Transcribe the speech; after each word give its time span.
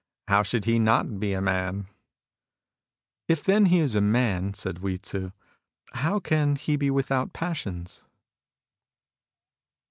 How 0.29 0.41
should 0.41 0.65
he 0.65 0.79
not 0.79 1.19
be 1.19 1.31
a 1.33 1.41
man?"" 1.41 1.85
If, 3.27 3.43
then, 3.43 3.67
he 3.67 3.77
is 3.81 3.93
a 3.93 4.01
man," 4.01 4.55
said 4.55 4.79
Hui 4.79 4.97
Tzu," 4.97 5.29
how 6.01 6.19
can 6.19 6.55
he 6.55 6.75
be 6.75 6.89
without 6.89 7.33
passions 7.33 8.03